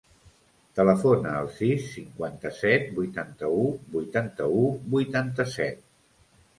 Telefona 0.79 1.33
al 1.41 1.49
sis, 1.57 1.83
cinquanta-set, 1.91 2.89
vuitanta-u, 2.99 3.63
vuitanta-u, 3.95 4.69
vuitanta-set. 4.99 5.91